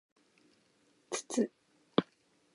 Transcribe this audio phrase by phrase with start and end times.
[1.11, 1.51] つつ